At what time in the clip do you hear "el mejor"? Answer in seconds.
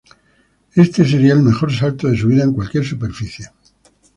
1.33-1.71